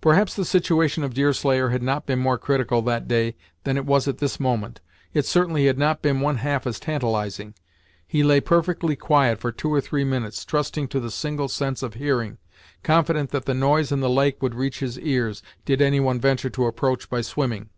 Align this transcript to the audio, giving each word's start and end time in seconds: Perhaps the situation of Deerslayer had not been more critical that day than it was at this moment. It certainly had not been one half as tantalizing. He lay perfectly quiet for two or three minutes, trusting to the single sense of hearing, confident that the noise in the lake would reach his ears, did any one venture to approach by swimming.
Perhaps 0.00 0.34
the 0.36 0.44
situation 0.44 1.02
of 1.02 1.14
Deerslayer 1.14 1.70
had 1.70 1.82
not 1.82 2.06
been 2.06 2.20
more 2.20 2.38
critical 2.38 2.80
that 2.82 3.08
day 3.08 3.34
than 3.64 3.76
it 3.76 3.84
was 3.84 4.06
at 4.06 4.18
this 4.18 4.38
moment. 4.38 4.80
It 5.12 5.26
certainly 5.26 5.66
had 5.66 5.78
not 5.78 6.00
been 6.00 6.20
one 6.20 6.36
half 6.36 6.64
as 6.64 6.78
tantalizing. 6.78 7.54
He 8.06 8.22
lay 8.22 8.40
perfectly 8.40 8.94
quiet 8.94 9.40
for 9.40 9.50
two 9.50 9.74
or 9.74 9.80
three 9.80 10.04
minutes, 10.04 10.44
trusting 10.44 10.86
to 10.86 11.00
the 11.00 11.10
single 11.10 11.48
sense 11.48 11.82
of 11.82 11.94
hearing, 11.94 12.38
confident 12.84 13.30
that 13.30 13.46
the 13.46 13.52
noise 13.54 13.90
in 13.90 13.98
the 13.98 14.08
lake 14.08 14.40
would 14.40 14.54
reach 14.54 14.78
his 14.78 14.96
ears, 15.00 15.42
did 15.64 15.82
any 15.82 15.98
one 15.98 16.20
venture 16.20 16.50
to 16.50 16.66
approach 16.66 17.10
by 17.10 17.20
swimming. 17.20 17.68